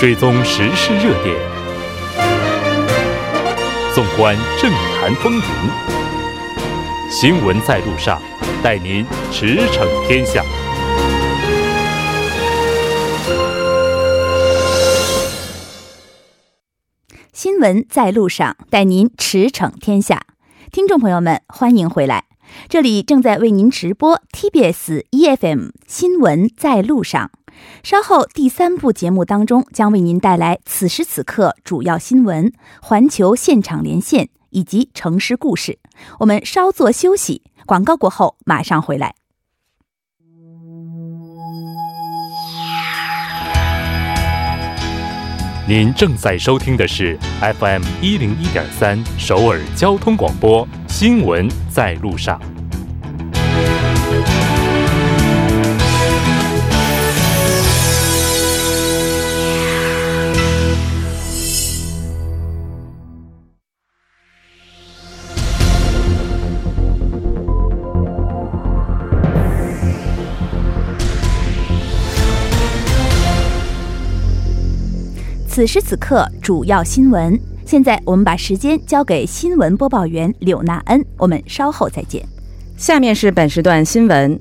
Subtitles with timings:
[0.00, 1.36] 追踪时事热点，
[3.94, 5.42] 纵观政坛风云，
[7.10, 8.18] 新闻在路上，
[8.62, 10.42] 带您驰骋天下。
[17.34, 20.22] 新闻在路上，带您驰骋天下。
[20.72, 22.24] 听众朋友们，欢迎回来，
[22.70, 27.30] 这里正在为您直播 TBS EFM 新闻在路上。
[27.82, 35.78] 稍后第三部节目当中，将为您带来此时此刻主要新闻、环球现场连线以及城市故事。
[36.18, 39.14] 我们稍作休息，广告过后马上回来。
[45.68, 52.40] 您正在收听的是 FM 一零一点三首尔交通广播新闻在路上。
[75.52, 77.36] 此时此刻，主要新闻。
[77.66, 82.24] 现在我们把时间交给新闻播报员柳娜恩，我们稍后再见。
[82.76, 84.38] 下面是本时段新闻：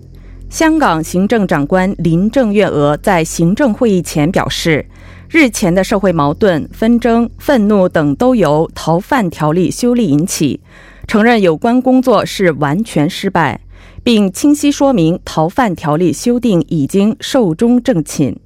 [0.51, 4.85] 香港行政长官林郑月娥在行政会议前表示，
[5.27, 10.61] 日前的社会矛盾、纷争、愤怒等都由逃犯条例修例引起，
[11.07, 13.59] 承认有关工作是完全失败，
[14.03, 18.39] 并清晰说明逃犯条例修订已经寿终正寝。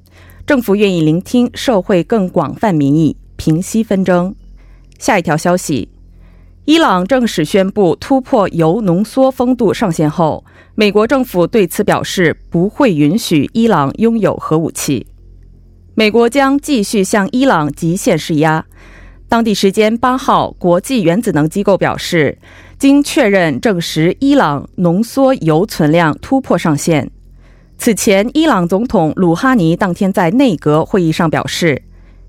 [0.45, 4.35] 政府愿意聆听社会更广泛民意，平息纷争。
[4.99, 5.87] 下一条消息：
[6.65, 10.43] 伊朗正式宣布突破铀浓缩风度上限后，
[10.75, 15.07] 美国政府对此表示不会允许伊朗拥有核武器。
[15.95, 18.65] 美国将继续向伊朗极限施压。
[19.29, 22.37] 当地时间八号，国际原子能机构表示，
[22.77, 27.09] 经确认证实，伊朗浓缩铀存量突破上限。
[27.83, 31.83] 此前，伊朗总统鲁哈尼当天在内阁会议上表示，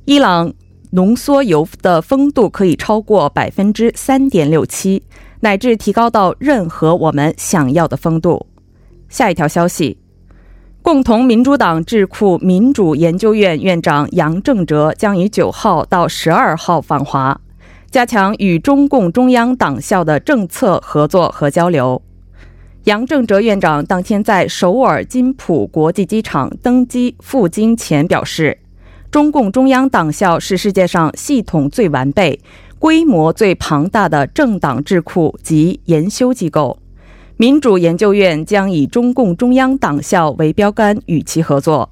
[0.04, 0.52] 伊朗
[0.90, 5.04] 浓缩铀的风度可以超过百分之三点六七，
[5.42, 8.48] 乃至提高到任何我们想要的风度。
[9.08, 9.96] 下一条消息，
[10.82, 17.40] 共同民主党智库民主研究院院长杨正哲将于九号到十二号访华，
[17.92, 22.02] 加强与中共中央党校的政策合作和交流。
[22.84, 28.58] 杨正哲院长当天在首尔金浦国际机场登机赴京前表示，
[29.10, 32.38] 中共中央党校是世界上系统最完备、
[32.78, 36.78] 规模最庞大的政党智库及研修机构。
[37.38, 41.88] 民主研究院将以中共中央党校为标杆与其合作。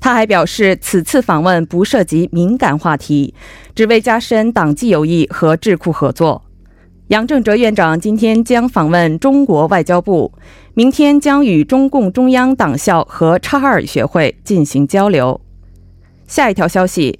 [0.00, 3.32] 他还表示，此次访问不涉及敏感话题，
[3.76, 6.42] 只为加深党际友谊和智库合作。
[7.10, 10.32] 杨正哲院长今天将访问中国外交部，
[10.74, 15.40] 明天将与中共中央党校和察哈尔学会进行交流。
[16.28, 17.18] 下一条消息，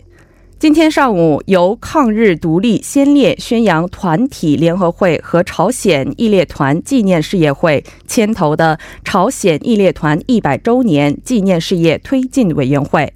[0.60, 13.12] 今天上午，由抗日独立先烈宣扬团体联合会和朝鲜义烈团纪念事业会牵头的朝鲜义烈团一百周年纪念事业推进委员会，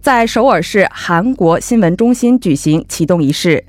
[0.00, 3.64] 在首尔市韩国新闻中心举行启动仪式。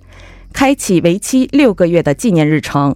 [0.54, 2.96] 开启为期六个月的纪念日程，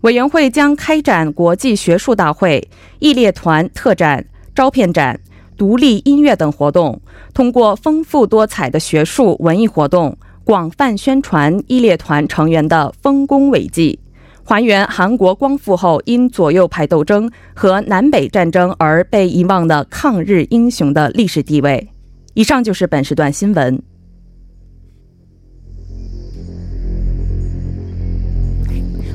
[0.00, 2.68] 委员会将开展国际学术大会、
[2.98, 4.24] 义烈团特展、
[4.54, 5.20] 招片展、
[5.56, 7.00] 独立音乐等活动，
[7.32, 14.00] 通过丰富多彩的学术文艺活动，广泛宣传义烈团成员的丰功伟绩，
[14.42, 21.88] 还原韩国光复后因左右派斗争和南北战争而被遗忘的抗日英雄的历史地位。
[22.34, 23.80] 以上就是本时段新闻。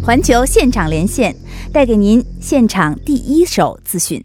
[0.08, 1.36] 环球现场连线，
[1.74, 4.24] 带给您现场第一手资讯。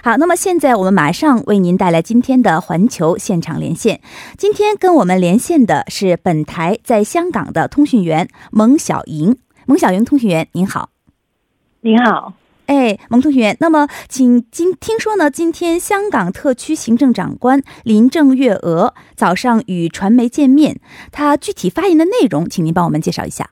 [0.00, 4.00] 好，那么现在我们马上为您带来今天的环球现场连线。
[4.36, 9.36] 今天跟我们连线的是本台在香港的通讯员蒙小莹。
[9.66, 10.90] 蒙小莹通讯员，您好。
[11.80, 12.34] 您好，
[12.66, 13.56] 哎，蒙通讯员。
[13.58, 20.78] 那么，请今听说呢，今天香港特区行政长官林郑月娥早上与传媒见面，
[21.10, 23.50] 她具体发言的内容，请您帮我们介绍一下。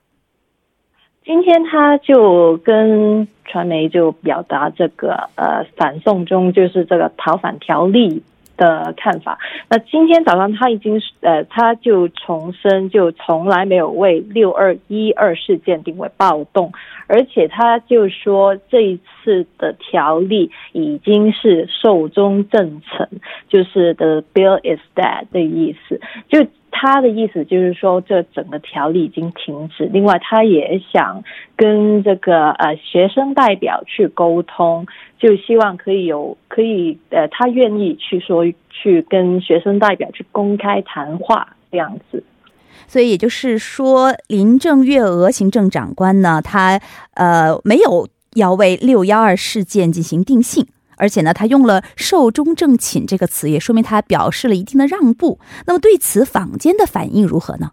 [1.27, 8.23] 今天他就跟传媒就表达这个呃反送中就是这个逃犯条例
[8.55, 9.37] 的看法。
[9.69, 16.71] 那今天早上他已经呃他就重申就从来没有为六二一二事件定为暴动，
[17.07, 23.05] 而且他就说这一次的条例已经是寿终正寝。
[23.49, 25.99] 就是 the bill is dead 的意思。
[26.29, 26.47] 就
[26.79, 29.89] 他的意思就是说，这整个条例已经停止。
[29.91, 31.23] 另外，他也想
[31.55, 34.85] 跟这个呃学生代表去沟通，
[35.17, 42.23] 就希望可以有可以呃，他愿意去说去跟学生代表去公开谈话这样子。
[42.85, 46.79] 所以也就是说，林郑月娥行政长官呢，他
[47.15, 55.39] 呃没有要为六幺二事件进行定性，而且呢，他用了“寿终正寝”这个词，也说明他表示了一定的让步。
[55.65, 57.71] 那么对此，坊间的反应如何呢？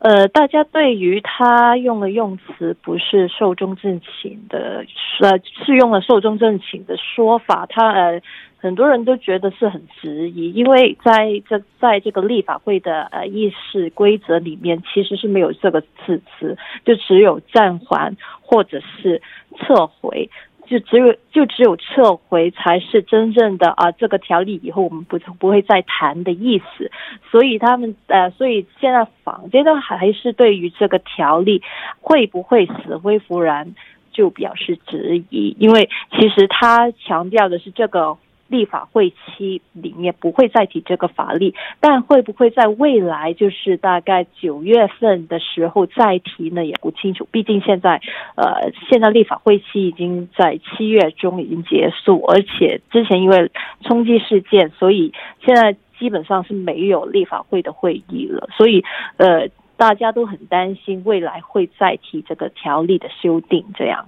[0.00, 4.84] 呃，大家对于他用的用词不是“寿终正寝”的，
[5.20, 8.20] 呃，是用了“寿终正寝”的说法，他呃。
[8.62, 19.22] 很多人都觉得是很质疑，因为在这 在这个立法会的呃议事规则里面，其实是没有这个字词，就只有暂缓或者是
[19.56, 20.28] 撤回，
[20.70, 26.90] 就只有就只有撤回才是真正的啊这个条例以后我们不不会再谈的意思。
[27.30, 31.60] 所以他们呃，所以现在坊间都还是对于这个条例
[32.00, 33.74] 会不会死灰复燃
[34.12, 38.16] 就表示质疑，因为其实他强调的是这个。
[38.50, 46.64] 立法会期里面不会再提这个法律，但会不会在未来就是大概九月份的时候再提呢？
[46.64, 47.28] 也不清楚。
[47.30, 48.00] 毕竟现在，
[48.34, 53.52] 呃，现在立法会期已经在七月中已经结束，而且之前因为
[53.82, 55.12] 冲击事件，所以
[55.46, 58.48] 现在基本上是没有立法会的会议了。
[58.56, 58.84] 所以，
[59.16, 64.06] 呃，大家都很担心未来会再提这个条例的修订，这样。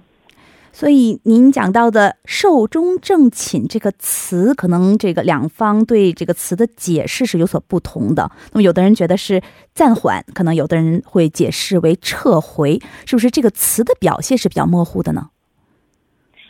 [0.75, 8.31] 所以您讲到的“寿终正寝”这个词，可能这个两方对这个词的解释是有所不同的。
[8.51, 9.39] 那么，有的人觉得是
[9.75, 15.29] 暂缓，可能有的人会解释为撤回，是不是这个词的表现是比较模糊的呢？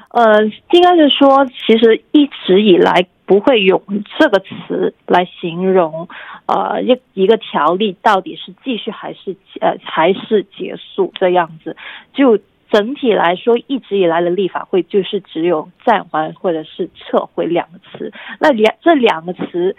[0.07, 0.41] 呃，
[0.71, 3.83] 应该是说，其实一直以来不会用
[4.17, 6.07] 这个词来形容，
[6.45, 11.75] 呃，一一个条例到底是继续还是呃还是结束这样子，
[12.13, 12.39] 就。
[12.73, 18.11] 整体来说，一直以来的立法会就是只有暂缓或者是撤回两个词。
[18.39, 19.75] 那两这两个词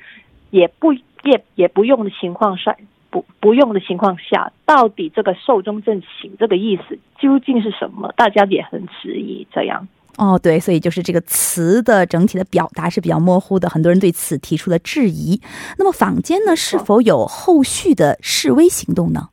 [0.51, 2.77] 也不也也不用的情况下，
[3.11, 8.15] 不不用的情况下，到底这个寿终正寝这个意思究竟是什么？
[8.17, 9.45] 大家也很质疑。
[9.53, 15.41] 这样哦，对，所以就是这个词的整体的表达是比较模糊的，很多人对此提出了质疑。
[15.77, 19.31] 那么坊间呢，是否有后续的示威行动呢？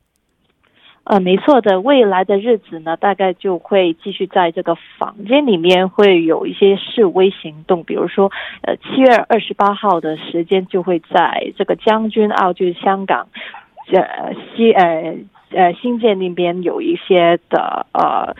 [1.04, 8.30] 呃，没错的，未来的日子呢，大概就会继续在这个房间里面会有一些示威行动，比如说，
[8.62, 13.26] 呃，七月二十八号的时间就会在这个将军澳，就是香港，
[13.92, 15.16] 呃，西呃
[15.50, 18.36] 呃新界那边有一些的呃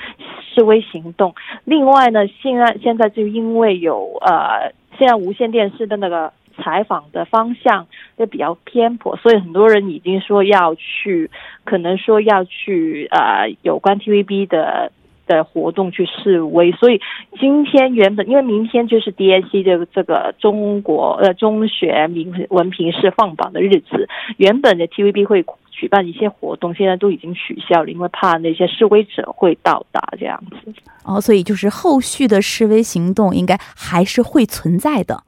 [0.54, 1.34] 示威行动。
[1.64, 6.32] 另外呢，现在现在就因为有呃，现在无线电视的那个。
[6.52, 7.86] 采访的方向
[8.18, 11.30] 就比较偏颇，所以很多人已经说要去，
[11.64, 14.92] 可能说要去呃有关 TVB 的
[15.26, 16.72] 的活动去示威。
[16.72, 17.00] 所以
[17.38, 30.72] 今天原本因为明天就是 DSC 这个这个中国呃中学名文凭试放榜的日子，原本的 TVB 会举办一些活动，现在都已经取消了，因为怕那些示威者会到达这样子。
[31.04, 35.24] 哦，所以就是后续的示威行动应该还是会存在的。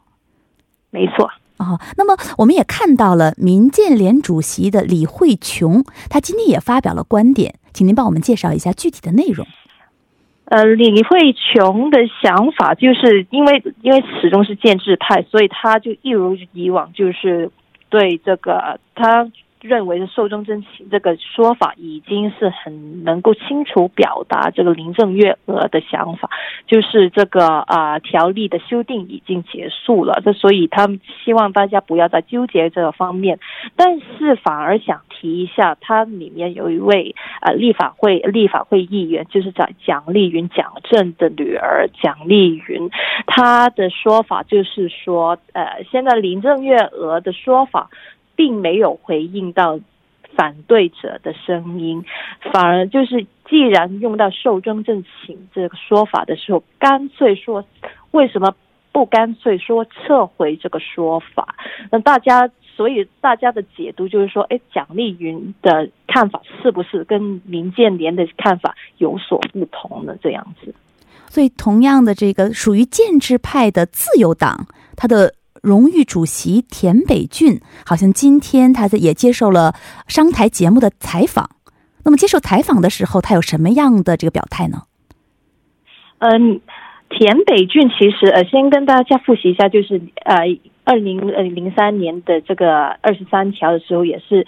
[0.94, 9.44] 没错哦，那么我们也看到了民建联主席的李慧琼，她今天也发表了观点，请您帮我们介绍一下具体的内容。
[10.44, 17.50] 呃，李慧琼的想法就是因为因为始终是建制派，所以他就一如以往，就是
[17.90, 19.28] 对这个他。
[19.64, 26.28] 认为是寿终正寝这个说法已经是很能够清楚表达这个林郑月娥的想法，
[26.66, 33.38] 就是这个啊条例的修订已经结束了，这所以他们希望大家不要再纠结这个方面，
[33.74, 42.90] 但是反而想提一下，他里面有一位呃立法会立法会议员，就是在蒋丽云蒋正的女儿蒋丽云，
[43.26, 47.88] 她的说法就是说，呃，现在林郑月娥的说法。
[48.36, 49.78] 并没有回应到
[50.36, 52.04] 反对者的声音，
[52.52, 57.64] 反而就是既然用到“寿终正寝”这个说法的时候，干脆说
[58.10, 58.52] 为什么
[58.90, 61.54] 不干脆说撤回这个说法？
[61.90, 70.16] 那大家所以大家的解读就是说，哎，蒋丽云的看法是不是跟民建联的看法有所不同呢？
[70.20, 70.74] 这样子，
[71.28, 75.34] 所以同样的这个属于建制派的自由党，他的。
[75.64, 79.74] 荣誉主席田北俊好像今天他在也接受了
[80.06, 81.48] 商台节目的采访。
[82.04, 84.82] 那么接受采访的时候，他有什么样的这个表态呢？
[86.18, 86.60] 嗯，
[87.08, 90.36] 田北俊其实呃，先跟大家复习一下，就是呃，
[90.84, 94.46] 二零呃零三年的这个二十三条的时候，也是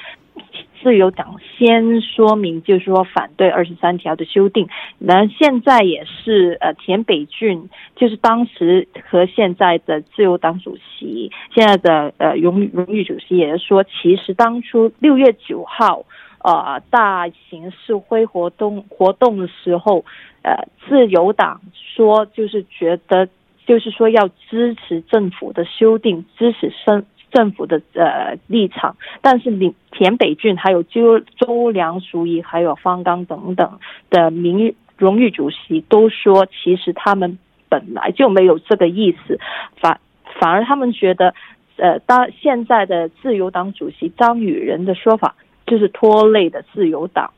[0.87, 4.69] 自由党先说明，就是说反对二十三条的修订。
[5.00, 16.05] 那现在也是呃田北俊，就是当时和现在的自由党主席，现在的呃荣荣誉主席也是说，其实当初六月九号
[16.45, 20.05] 呃大型示威活动活动的时候，
[20.43, 23.28] 呃自由党说就是觉得。
[23.66, 27.05] 就是说要支持政府的修订，支持政
[27.37, 33.78] 政府的呃立场，但是你田北俊还有周周梁淑仪还有方刚等等
[34.09, 37.38] 的名誉荣誉主席都说，其实他们
[37.69, 39.38] 本来就没有这个意思，
[39.83, 40.00] 反
[40.40, 41.35] 反而他们觉得，
[41.76, 45.35] 呃，当现在的自由党主席张宇仁的说法
[45.66, 47.31] 就是拖累的自由党，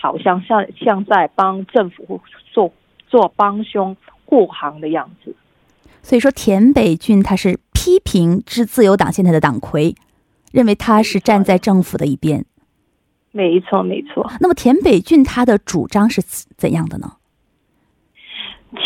[0.00, 2.20] 好像像像在帮政府
[2.52, 2.72] 做
[3.08, 5.34] 做帮凶护航的样子。
[6.02, 9.94] 所以说，田北俊他是批评之自由党现在的党魁，
[10.52, 12.46] 认为他是站在政府的一边。
[13.30, 14.32] 没错，没错。
[14.40, 17.12] 那么田北俊他的主张是怎样的呢？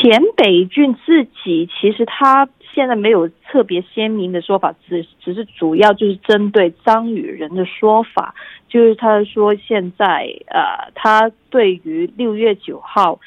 [0.00, 8.34] 田北俊自己其实他现在没有特别鲜明的说法，只只是主要就是针对张宇仁的说法，
[8.68, 13.20] 就是他说现在呃，他对于六月九号。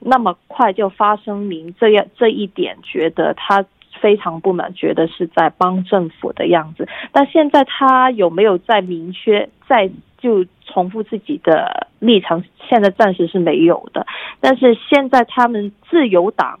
[0.00, 3.64] 那么快就发声明这样这一点，觉得他
[4.00, 6.88] 非常不满，觉得是在帮政府的样子。
[7.12, 12.44] 但现在他有没有在明确再就重复自己的立场？
[12.68, 14.06] 现在暂时是没有的。
[14.40, 16.60] 但是现在他们自由党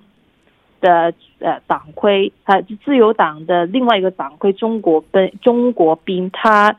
[0.80, 6.76] 的呃党魁，呃自由党的另外一个党魁中国跟中国兵，他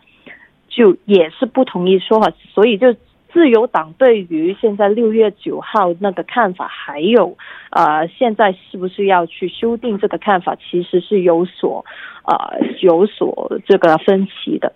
[0.68, 2.96] 就也是不同意说法，所以就。
[3.31, 7.38] 自由党对于现在六月九号那个看法，还有
[7.69, 11.86] 呃，现在是不是要去修订这个看法，其实是有所
[12.25, 14.74] 呃有所这个分歧的。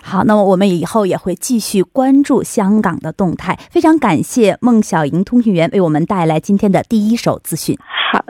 [0.00, 3.58] 好，那么我们以后也会继续关注香港的动态。
[3.70, 7.76] 非常感谢孟小莹通讯员为我们带来今天的第一手资讯。
[8.12, 8.24] 好，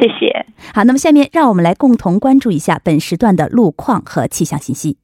[0.00, 0.44] 谢谢。
[0.74, 4.98] 好，那么下面让我们来共同关注一下本时段的路况和气象信息。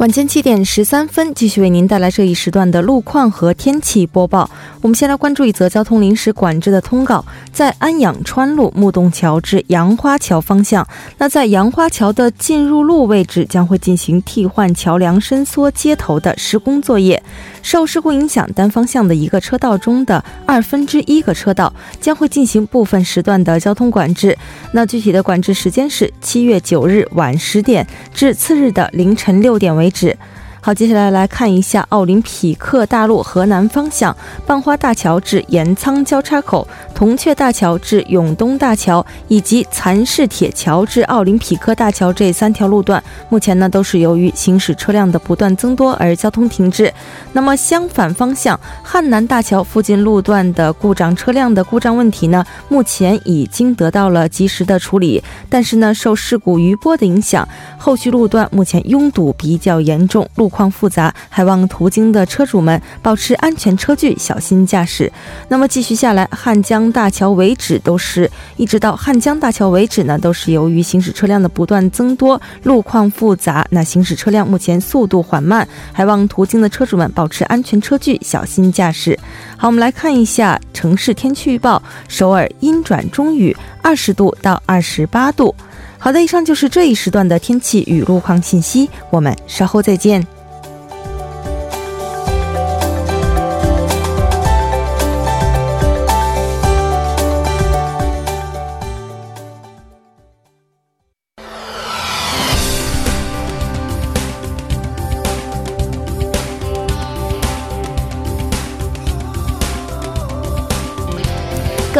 [0.00, 4.50] 晚间七点十三分，继续为您带来这一时段的路况和天气播报。
[4.82, 7.22] 我们先来关注一则交通临时管制的通告，
[7.52, 10.86] 在安养川路木洞桥至杨花桥方向，
[11.18, 17.22] 那在杨花桥的进入路位置将会进行替换桥梁伸缩接头的施工作业。
[17.62, 21.70] 受事故影响，单方向的一个车道中的二分之一个车道
[22.00, 24.36] 将会进行部分时段的交通管制。
[24.72, 29.90] 那具体的管制时间是七月九日晚十点至次日的凌晨六点为。
[29.90, 30.16] 止。
[30.62, 34.14] 好，接下来来看一下奥林匹克大陆河南方向
[34.46, 46.92] 半花大桥至盐仓交叉口、铜雀大桥至永东大桥以及蚕市铁桥至奥林匹克大桥这三条路段，目前呢都是由于行驶车辆的不断增多而交通停滞。
[47.32, 57.48] 那么相反方向汉南大桥附近路段的故障车辆的故障问题呢，目前已经得到了及时的处理，但是呢受事故余波的影响，
[57.78, 60.49] 后续路段目前拥堵比较严重，路。
[60.50, 65.10] 况复杂，还望途经的车主们保持安全车距，小心驾驶。
[65.48, 73.64] 那么继续下来，汉江大桥为止都是一直到汉江大桥为止呢，都是由于行驶车辆的不断增多，路况复杂。
[73.70, 79.18] 那行驶车辆目前速度缓慢，还望途经的车主们保持安全车距，小心驾驶。
[79.56, 85.54] 好，我们来看一下城市天气预报：首尔阴转中雨，二十度到二十八度。
[85.98, 90.39] 好的，以上就是这一时段的天气与路况信息，我们稍后再见。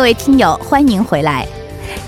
[0.01, 1.47] 各位听友，欢迎回来！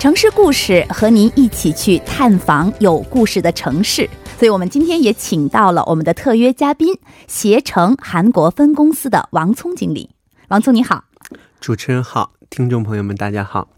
[0.01, 4.09] 城市故事和您一起去探访有故事的城市。
[4.39, 10.09] 所以我们今天也请到了我们的特约嘉宾携程韩国分公司的王聪经理。
[10.49, 11.05] 王聪你好，
[11.61, 13.69] 主持人好，听众朋友们大家好。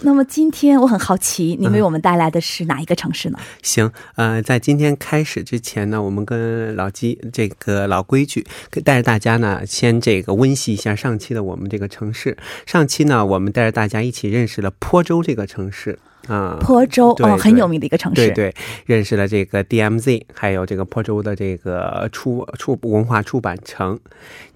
[0.00, 3.38] 那么今天我很好奇，您为我们带来的是哪一个城市呢？
[3.62, 8.46] 行，呃，在今天开始之前呢，我们跟老基这个老规矩，
[8.84, 12.36] 带着大家呢，先这个温习一下上期的我们这个城市。
[12.66, 15.98] 上期呢，我们带着大家一起认识了坡州这个城市。
[16.28, 16.58] 啊。
[16.60, 18.28] 坡州哦，很有名的一个城市。
[18.28, 18.54] 对对，
[18.86, 23.98] 认识了这个 DMZ，还有这个坡州的这个出出文化出版城。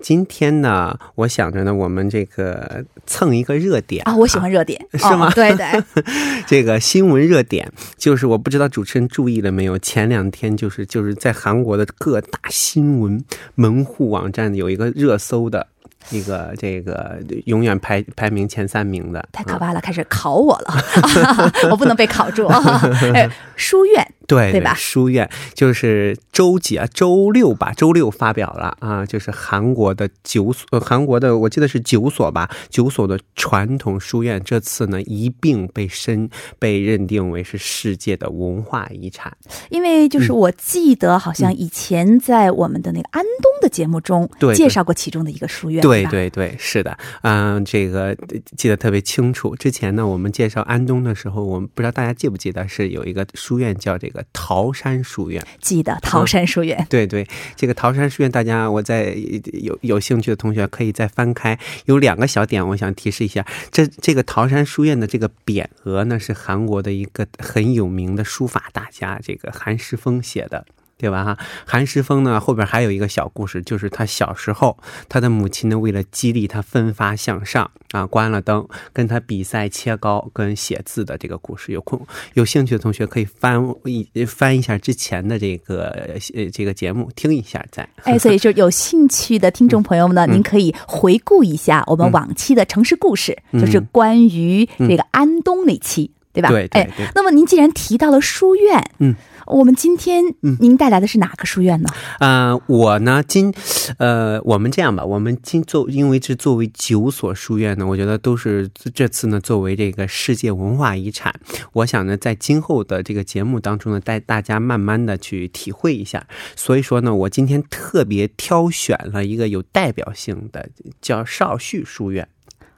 [0.01, 5.67] 今天呢，我想着呢，我们这个蹭一个热点啊，我喜欢热点，是吗哦、对对，
[6.47, 9.79] 这个新闻热点，就是我不知道主持人注意了没有？
[9.79, 13.23] 前两天就是就是在韩国的各大新闻
[13.55, 15.67] 门户网站有一个热搜的。
[16.11, 20.75] 一个这个永远排排名前三名的，太可怕了，开始考我了，
[21.71, 22.47] 我不能被考住。
[23.15, 26.87] 哎书院对对吧书院就是周几啊？
[26.93, 36.29] 周六吧，周六发表了啊，就是韩国的九所，呃韩国的我记得是九所吧，九所的传统书院，这次呢一并被申
[36.59, 39.37] 被认定为是世界的文化遗产。
[39.71, 48.17] 因为就是我记得好像以前在我们的那个安东的节目中介绍过其中的一个书院，吧对对对，是的，嗯、这个呃
[48.57, 49.55] 记得特别清楚。
[49.57, 55.45] 之前呢，我们介绍安东的时候，我们不知道大家记不记得，是有一个书院叫这个桃山书院。
[55.61, 56.87] 记得桃山书院。
[56.89, 59.17] 对对，这个桃山书院，大家我在
[59.53, 63.47] 有有兴趣的同学可以再翻开，有两个小点，我想提示一下。
[63.71, 70.65] 这这个桃山书院的这个匾额呢，是韩国的一个很有名的书法大家，这个韩石峰写的。
[70.99, 71.25] 对吧？
[71.25, 74.77] 哈，韩石峰呢，后边还有一个小故事，就是他小时候，
[75.09, 81.73] 他的母亲呢，为了激励他奋发向上啊，关了灯，跟他比赛切糕跟写字的这个故事。
[81.73, 82.01] 有空
[82.33, 85.89] 有兴趣的同学可以翻一翻一下之前的这个
[86.35, 87.87] 呃这个节目，听一下再。
[88.05, 96.49] 哎，所以就有兴趣的听众朋友们呢，您可以回顾一下我们往期的城市故事，就是关于这个安东那期，对吧？
[96.51, 99.15] 对对对哎，那么您既然提到了书院，嗯。
[99.49, 100.25] 我们今天
[100.59, 101.89] 您带来的是哪个书院呢？
[102.19, 103.55] 呃，我呢今，
[103.97, 111.33] 呃，我们这样吧，我们今作因为是作为九所书院呢，我觉得都是这次呢作为这个世界文化遗产，
[111.75, 116.27] 我想呢在今后的这个节目当中呢，带大家慢慢的去体会一下。
[116.57, 120.69] 所以说呢，我今天特别挑选了一个有代表性的，
[121.01, 122.27] 叫少旭书院。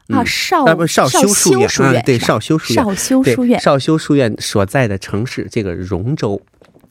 [0.09, 6.40] 啊，嗯少啊不少修书院嗯，对，少修书院，少修对书院少修书院所在的城市这个荣州。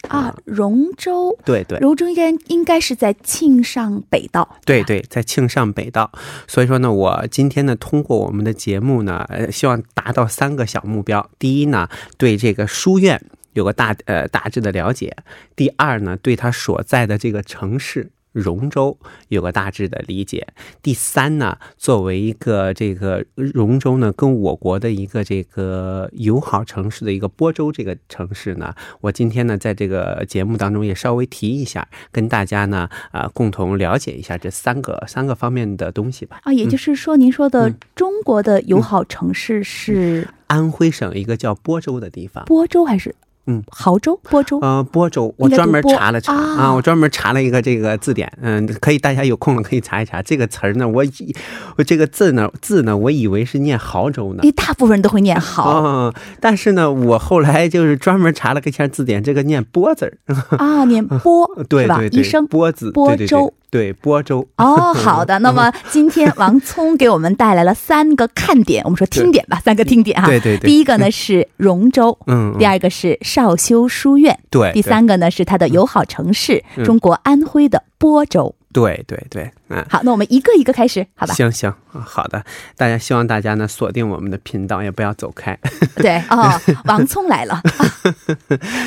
[0.10, 1.38] 啊，荣州。
[1.43, 6.10] 对对，荣州应该应该是在庆尚北道，对对，在庆尚北道。
[6.47, 11.27] 所以说呢，我今天呢，通过我们的节目呢，呃，希望达到三个小目标。
[11.39, 13.21] 第一呢，对这个书院
[13.53, 15.10] 有个大呃大致的了解；
[15.56, 18.12] 第二呢，对它所在的这个城市。
[18.38, 18.97] 荣州
[19.30, 20.47] 有个大致的理解。
[20.82, 36.39] 第三呢，作为一个这个荣州呢，跟我国的一个这个友好城市的一个播州这个城市呢，我今天呢在这个节目当中也稍微提一下，跟大家呢啊、呃共同了解一下这三个三个方面的东西吧。
[36.43, 42.45] 啊，也就是说，您说的嗯中国的友好城市是安徽省一个叫播州的地方。
[42.45, 43.13] 播州还是
[43.47, 43.63] 嗯。
[43.71, 44.19] 亳州？
[44.29, 44.60] 播州？
[44.60, 46.55] 呃，播州，我专门查了查啊。
[46.57, 50.21] 啊，我专门查了一个这个字典，嗯，可以大家有空了可以查一查。
[50.21, 50.88] 这个词儿呢。
[50.88, 51.36] 我以
[51.77, 54.43] 我这个字呢字呢，我以为是念亳州呢。
[54.55, 60.17] 大部分人都会念亳哦，但是呢，我后来就是专门查了个一下字典，这个念波字儿，
[60.57, 61.65] 啊，念播是吧？
[61.69, 63.27] 对对对，一声波字，对对对。
[63.27, 64.47] 播州对播州。
[64.58, 65.39] 哦，好的。
[65.45, 70.27] 那么今天王聪给我们带来了三个看点，我们说听点吧，三个听点哈。
[70.27, 78.53] 对对对第一个呢 是荣州，嗯，嗯第二个是少修书院，对，第三个呢是它的友好城市嗯中国安徽的播州。
[78.73, 79.84] 对，对对对，嗯。
[79.89, 81.34] 好，那我们一个一个开始，好吧？
[81.34, 82.43] 行行，啊好的，
[82.75, 85.58] 大家希望大家呢锁定我们的频道，也不要走开。
[85.97, 86.53] 对哦，
[86.86, 87.60] 王聪来了，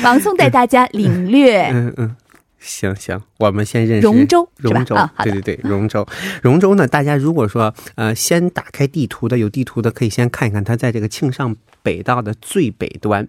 [0.03, 2.15] 王聪带大家领略嗯嗯，
[2.61, 6.07] 行行，我们先认识荣州荣州，啊对对对，荣州，
[6.43, 13.27] 荣州呢，大家如果说呃，先打开地图的，有地图的可以先看一看，它在这个庆尚北道的最北端。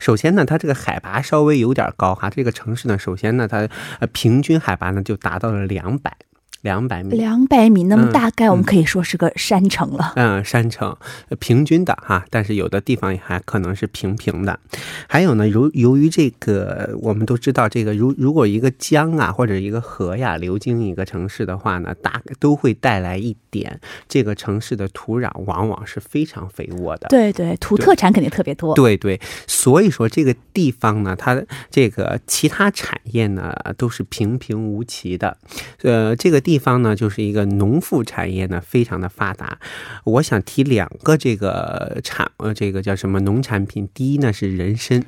[0.00, 3.68] 首先呢，它这个海拔稍微有点高哈，这个城市呢，首先呢，它
[4.00, 6.16] 呃平均海拔呢就达到了两百
[6.62, 7.16] 两百米。
[7.16, 10.14] 两百米，那么嗯大概我们可以说是个山城了。
[10.16, 10.96] 嗯，山城
[11.28, 14.58] 呃平均的哈，但是有的地方也还可能是平平的。
[15.06, 27.08] 还有呢，由由于这个，我们都知道，这个如如果一个江啊或者一个河呀流经一个城市的话呢，大概都会带来一点这个城市的土壤往往是非常肥沃的。
[27.08, 28.74] 对对，土特产肯定特别多。
[28.74, 35.36] 对对，所以说这个地方呢，它这个其他产业呢都是平平无奇的，
[35.82, 39.58] 呃，这个地方呢就是一个农副产业呢非常的发达。
[40.04, 45.04] 我想提两个这个产呃这个叫什么农产品，第一呢是人参。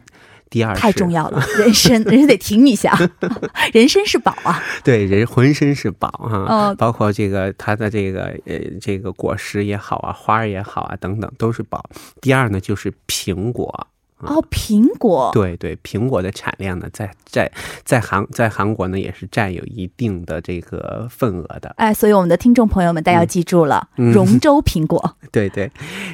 [0.50, 2.96] 第二太重要了，人参，人参得停一下，
[3.72, 4.62] 人参是宝啊！
[4.85, 11.83] 对，人浑身是宝哈、哦包括这个它的这个呃这个果实也好啊，花儿也好啊等等都是宝。
[12.20, 13.88] 第二呢就是苹果
[14.26, 17.50] 哦，苹果，对对，苹果的产量呢，在在
[17.84, 21.74] 在韩在韩国呢也是占有一定的这个份额的。
[21.76, 25.16] 哎，所以我们的听众朋友们，大家要记住了，嗯荣州苹果。
[25.30, 25.70] 对对，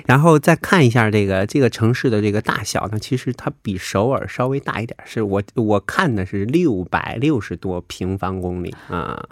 [0.07, 9.23] 然后再看一下这个这个城市的这个大小呢，其实它比首尔稍微大一点，是我我看的是六百六十多平方公里啊，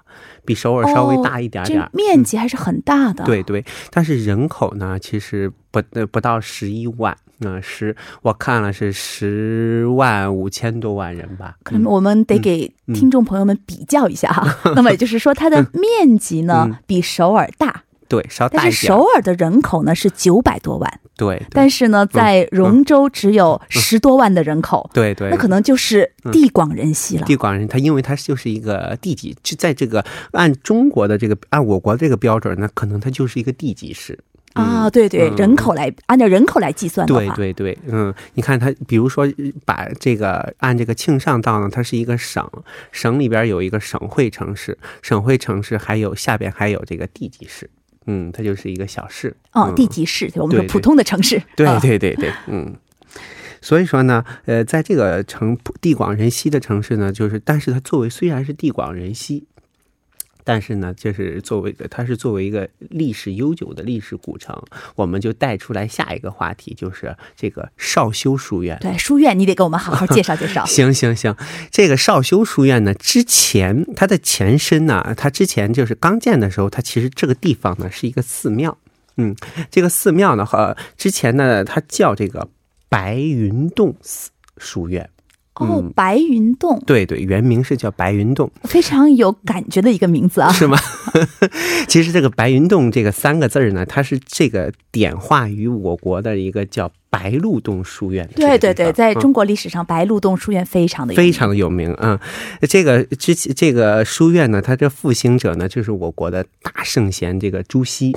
[0.45, 1.83] 比首尔稍微大一点点。
[1.83, 3.25] 哦面积还是很大的。
[3.25, 11.57] 对对，但是人口呢，其实不呃不到十一万，那、十我看了是十万五千多万人吧。
[11.63, 14.57] 可能我们得给听众朋友们比较一下哈。
[14.75, 18.73] 那么也就是说，它的面积呢、嗯比首尔大，对，稍大但。
[18.73, 27.27] 是首尔的人口呢是九百多万，对，对但是呢，在荣州只有十多万的人口，对对，那可能就是地广人稀了。
[27.27, 34.19] 地广人，它因为它就是一个地级，就在这个按中国的这个按我国这个标准那，可能它就是一个地级市。
[34.55, 35.37] 啊，对对，嗯。
[35.37, 39.27] 人口来按照人口来计算的话，对对对，嗯，你看它，比如说
[39.65, 42.49] 把这个按这个庆尚道呢，它是一个省，
[42.91, 47.69] 省里边有一个省会城市，省会城市还有下边还有这个地级市，
[48.07, 49.37] 嗯，它就是一个小市。
[49.53, 49.75] 哦，嗯。
[49.75, 51.79] 地级市，我们说普通的城市，对啊。
[51.81, 52.75] 对对对，嗯。
[53.61, 59.45] 所以说呢，呃，在这个城地广人稀的城市呢，就是，但是它作为虽然是地广人稀，
[60.51, 64.59] 但是呢，就是作为它是作为一个历史悠久的历史古城，
[64.95, 68.79] 我们就带出来下一个话题，就是这个少修书院。
[68.81, 70.65] 对书院，你得给我们好好介绍介绍。
[70.67, 71.37] 行行行，
[71.71, 78.79] 这个少修书院呢，之前它的前身呢，它之前就是刚建的时候，它其实这个地方呢是一个寺庙。
[79.19, 79.37] 嗯，
[79.71, 82.49] 这个寺庙呢，和之前呢，它叫这个
[82.89, 85.11] 白云洞寺书院。
[85.59, 90.51] 哦嗯，白云洞，对对，原名是叫白云洞，非常有感觉的一个名字啊。
[90.55, 90.79] 是吗？
[91.89, 98.29] 其实这个白云洞这个三个字儿呢，它是这个点化于我国的一个叫白鹿洞书院。
[98.37, 102.21] 对对对，在嗯中国历史上，白鹿洞书院非常的有名非常的有名啊、
[102.61, 102.69] 嗯。
[102.69, 108.15] 这个之前这个书院呢，它这复兴者呢，就是我国的大圣贤这个朱熹。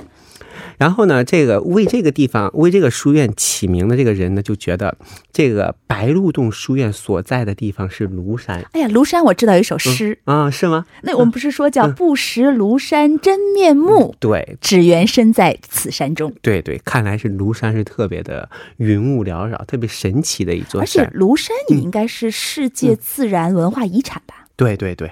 [0.78, 4.98] 然后呢，这个为这个地方为这个书院起名的这个人呢，就觉得
[5.32, 10.86] 这个白鹿洞书院所在的地方是庐山哎呀，庐山我知道有一首诗，啊，是吗？
[11.04, 20.62] 那我们不是说叫嗯“不识庐山真面目，对只缘身在此山中对对，看来是庐山是特别的云雾缭绕，特别神奇的一”。
[20.68, 21.06] 座而且。
[21.14, 24.48] 庐山也应该是世界自然文化遗产吧？
[24.56, 25.12] 对对对，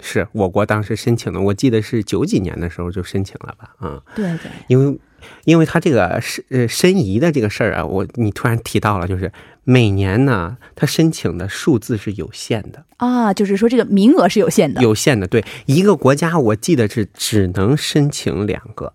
[0.00, 3.74] 是我国当时申请的，我记得是九几年的时候就申请了吧？
[3.78, 4.98] 啊、对对，因为
[5.44, 9.30] 因为他这个申呃申遗的这个事儿啊，我你突然提到了，就是
[9.64, 14.80] 每年呢，他申请的数字是有限的，啊，就是说这个名额是有限的。
[14.80, 15.26] 有限的。
[15.26, 18.94] 对，一个国家我记得是只能申请两个。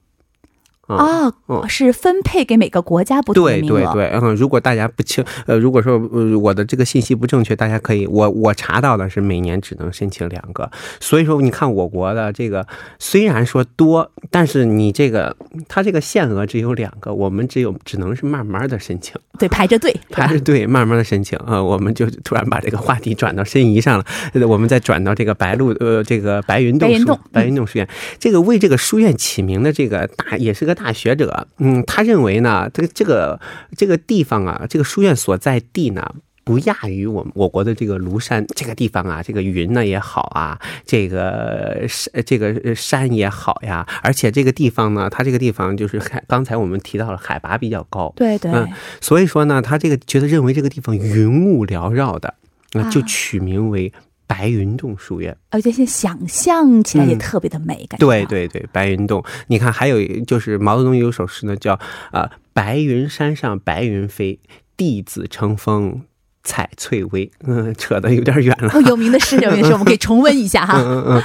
[0.88, 1.32] 啊，
[1.68, 3.94] 是分配给每个国家不同的对名额。
[3.94, 10.70] 对对，嗯，如果大家不清，呃，如果说呃我的这个信息不正确，大家可以，我我查到的是每年只能申请两个，
[11.00, 12.68] 所以说你看我国的这个
[13.00, 15.36] 虽然说多，但是你这个
[15.68, 19.16] 它这个限额只有两个，我们只有只能是慢慢的申请。
[19.38, 27.88] 对排着队， 排着队慢慢的申请啊、我们就突然把这个话题转到申遗上了，呃我们再转到这个白鹿呃这个白云洞书白云洞嗯白云洞书院，
[28.20, 33.40] 这个为这个书院起名的这个大也是个大学者，嗯，他认为呢，这个这个
[33.76, 36.14] 这个地方啊，这个书院所在地呢。
[36.46, 48.70] 不亚于我们我国的这个庐山这个地方啊，这个云呢也好啊，这个山这个呃山也好呀，而且这个地方呢，它这个地方就是海，刚才我们提到了海拔比较高，对对，嗯
[49.02, 52.36] 所以说呢，他这个觉得认为这个地方云雾缭绕的，
[52.74, 53.92] 那、啊就取名为
[54.28, 55.36] 白云洞书院。
[55.50, 59.24] 而且现在想象起来也嗯特别的美，感觉对对对，白云洞。
[59.48, 61.80] 你看，还有就是毛泽东有首诗呢，叫
[62.12, 64.40] 啊、白云山上白云飞，
[64.78, 66.02] 弟子乘风
[66.44, 67.32] 采翠微。
[67.46, 68.70] ”嗯，扯的有点远了。
[68.74, 70.78] 哦，有名的诗，有名的诗，我们可以重温一下哈。
[70.84, 71.24] 嗯嗯嗯。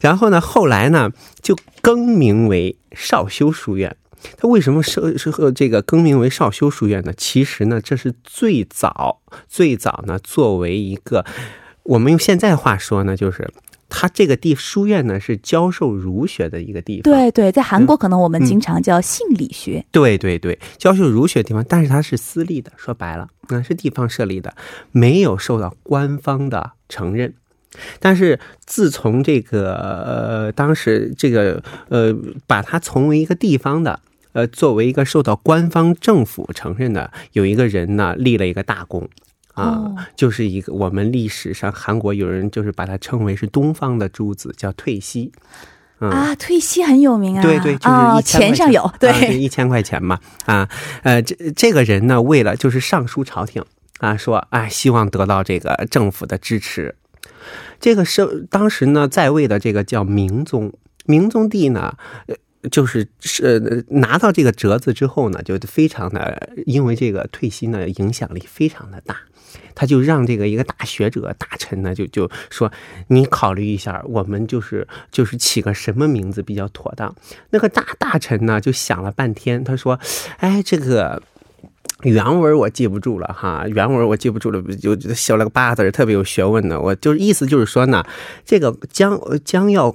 [0.00, 3.96] 然后呢，后来呢，就更名为少修书院。
[4.36, 7.12] 它为什么是是和这个更名为少修书院呢？
[7.16, 11.24] 其实呢，这是最早最早呢，作为一个
[11.84, 13.52] 我们用现在话说呢，就是
[13.88, 17.02] 它这个地书院呢是教授儒学的一个地方。
[17.02, 24.54] 对对，在韩国可能我们嗯经常叫性理学，对对对，教授儒学的地方，但是它是私立的，说白了，那是地方设立的，
[24.90, 27.34] 没有受到官方的承认。
[27.98, 32.14] 但是自从这个呃，当时这个呃，
[32.46, 34.00] 把它从为一个地方的。
[34.34, 39.06] 呃，作为一个受到官方政府承认的，有一个人呢立了一个大功，
[39.52, 45.32] 啊、哦就是一个我们历史上韩国有人就是把它称为是东方的珠子，叫退西。
[46.00, 50.68] 嗯、啊，退西很有名啊，对对，就是钱上有，啊对，对，一千块钱嘛，啊，
[51.02, 53.64] 呃，这这个人呢，为了就是上书朝廷。
[53.98, 56.96] 啊，说哎，希望得到这个政府的支持。
[57.78, 60.72] 这个是当时呢在位的这个叫明宗，
[61.04, 61.94] 明宗帝呢，
[62.26, 62.34] 呃，
[62.68, 69.16] 就是是拿到这个折子之后呢，就非常的，因为这个退西呢影响力非常的大，
[69.74, 72.70] 他就让这个一个大学者大臣呢就就说，
[73.08, 77.14] 你考虑一下，我们就是就是起个什么名字比较妥当？
[77.50, 79.98] 那个大大臣呢就想了半天，他说，
[80.38, 81.22] 哎，这个。
[82.02, 86.80] 原文我记不住了哈，原文我记不住了，就写了个八字，特别有学问的。
[86.80, 88.04] 我就是意思就是说呢，
[88.44, 89.88] 这个将将要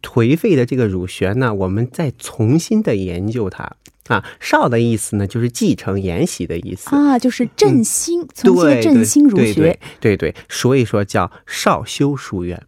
[0.00, 3.70] 颓废的这个儒学呢，我们再重新的研究它
[4.10, 4.24] 啊。
[4.38, 9.78] 少的意思呢，就是继承沿袭的意思啊，就是振兴，重新振兴儒学。
[9.98, 12.62] 对对，所以说叫少修书院。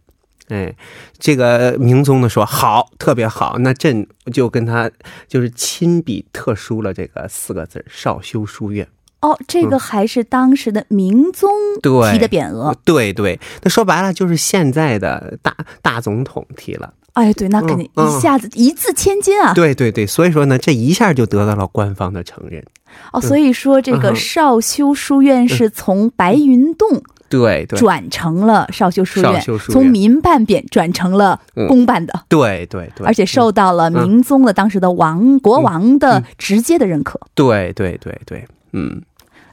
[0.49, 0.75] 哎，
[1.17, 4.91] 这个明宗呢说好，特别好，那朕就跟他
[5.27, 8.87] 就是亲笔特书了这个四个字“少修书院”。
[9.21, 11.49] 哦，这个还是当时的明宗
[11.81, 12.75] 提的匾额。
[12.83, 16.93] 对对，那说白了就是现在的大大总统提了。
[17.13, 19.53] 哎，对，那肯定一下子一字千金啊。
[19.53, 22.63] 对对对，所以说呢，这一下就得到了官方的承认。
[23.11, 27.01] 哦，所以说这个少修书院是从白云洞。
[27.29, 32.13] 对，转成了少修书院，从民办变转成了公办的。
[32.29, 37.19] 对对对，而且受到了明宗的当时的王国王的直接的认可。
[37.33, 39.01] 对对对对，嗯。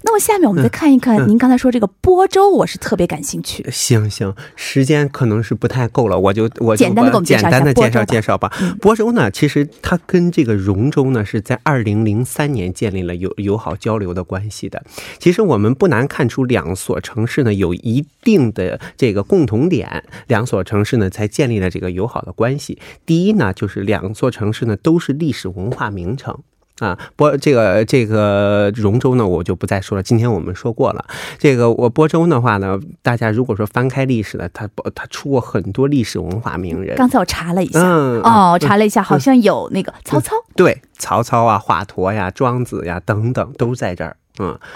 [0.02, 3.64] 那么下面我们再看一看，您刚才说这个播州，我是特别感兴趣。
[3.70, 8.50] 行行，时间可能是不太够了，我就我简单的给我们简单的介绍介绍吧。
[8.80, 14.82] 播州呢，其实它跟这个荣州呢是在二零零三年建立了友友好交流的关系的。
[15.18, 22.78] 其实我们不难看出，两所城市呢有一定的这个共同点，两所城市呢才建立了这个友好的关系。
[23.04, 26.38] 第一呢，就是两座城市呢都是历史文化名城。
[26.80, 30.02] 啊，播这个这个荣州呢，我就不再说了。
[30.02, 31.04] 今天我们说过了。
[31.38, 36.96] 这个我播州的话呢，大家如果说翻开历史呢，它它出过很多历史文化名人。
[36.96, 40.34] 刚才我查了一下，哦，查了一下，好像有那个曹操。
[40.56, 44.16] 对，曹操啊，华佗呀，庄子呀，等等，都在这儿。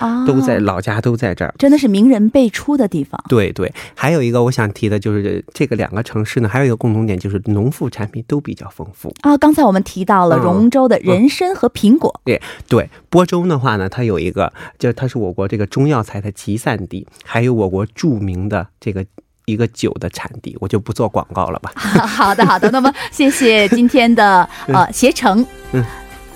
[0.00, 3.18] 嗯，都在老家，都在这儿，真的是名人辈出的地方。
[3.28, 9.36] 对对，还有一个我想提的就是这个两个城市呢，还有一个共同点就是农副产品都比较丰富啊。
[9.38, 12.88] 刚才我们提到了荣州的人参和苹果，对对。
[13.08, 19.06] 播州的话呢，它有一个，就是它是我国这个中药材的集散地，还有我国著名的这个
[19.46, 21.72] 一个酒的产地，我就不做广告了吧。
[22.06, 25.46] 好的好的，那么谢谢今天的呃携程。
[25.72, 25.84] 嗯。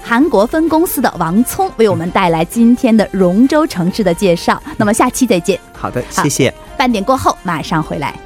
[0.09, 4.59] 韩国分公司的王聪为我们带来今天的荣州城市的介绍。
[4.79, 5.61] 那么下期再见。
[5.75, 6.55] 好的，谢谢。
[6.79, 8.19] 半点过后马上回来。